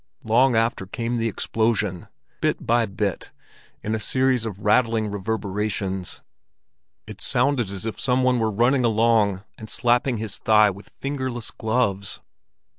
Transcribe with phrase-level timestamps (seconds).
[0.23, 2.07] Long after came the explosion,
[2.41, 3.29] bit by bit
[3.83, 6.23] in a series of rattling reverberations.
[7.05, 11.51] It sounded as if some one were running along and slapping his thigh with fingerless
[11.51, 12.19] gloves.